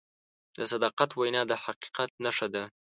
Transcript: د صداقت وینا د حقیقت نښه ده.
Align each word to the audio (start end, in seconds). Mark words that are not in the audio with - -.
د 0.57 0.59
صداقت 0.71 1.09
وینا 1.13 1.41
د 1.47 1.53
حقیقت 1.63 2.09
نښه 2.23 2.47
ده. 2.53 2.63